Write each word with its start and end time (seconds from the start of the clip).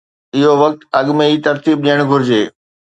اهو 0.35 0.53
وقت 0.61 0.79
اڳ 0.99 1.05
۾ 1.21 1.25
ئي 1.29 1.35
ترتيب 1.47 1.77
ڏيڻ 1.85 1.99
گهرجي. 2.09 2.43